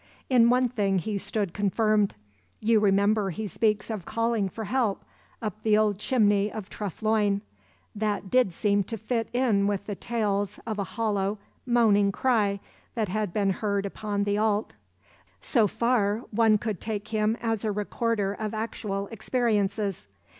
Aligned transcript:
In 0.31 0.49
one 0.49 0.67
thing 0.67 0.97
he 0.97 1.19
stood 1.19 1.53
confirmed; 1.53 2.15
you 2.59 2.79
remember 2.79 3.29
he 3.29 3.45
speaks 3.47 3.91
of 3.91 4.03
calling 4.03 4.49
for 4.49 4.63
help 4.63 5.05
up 5.43 5.61
the 5.61 5.77
old 5.77 5.99
chimney 5.99 6.51
of 6.51 6.71
Treff 6.71 7.03
Loyne; 7.03 7.41
that 7.93 8.31
did 8.31 8.51
seem 8.51 8.81
to 8.85 8.97
fit 8.97 9.29
in 9.31 9.67
with 9.67 9.85
the 9.85 9.93
tales 9.93 10.59
of 10.65 10.79
a 10.79 10.83
hollow, 10.97 11.37
moaning 11.67 12.11
cry 12.11 12.59
that 12.95 13.09
had 13.09 13.31
been 13.31 13.51
heard 13.51 13.85
upon 13.85 14.23
the 14.23 14.39
Allt: 14.39 14.73
so 15.39 15.67
far 15.67 16.23
one 16.31 16.57
could 16.57 16.81
take 16.81 17.09
him 17.09 17.37
as 17.39 17.63
a 17.63 17.71
recorder 17.71 18.33
of 18.33 18.55
actual 18.55 19.05
experiences. 19.11 20.07